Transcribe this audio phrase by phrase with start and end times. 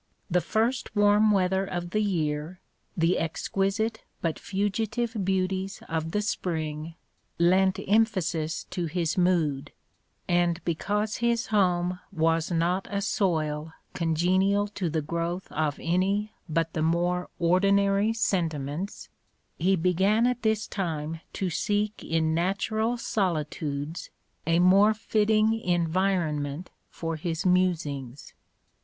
[0.31, 2.59] The first warm weather of the year,
[2.97, 6.95] the exquisite but fugitive beauties of the spring,
[7.37, 9.71] lent emphasis to his mood,
[10.27, 16.73] and because his home was not a soil congenial to the growth of any but
[16.73, 19.07] the more ordinary sentiments,
[19.59, 24.09] he began at this time to seek in natural solitudes
[24.47, 28.33] a more fitting environment for his musings.